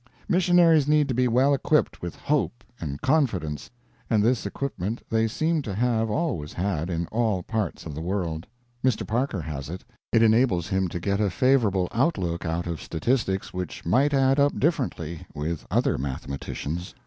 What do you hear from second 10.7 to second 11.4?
to get a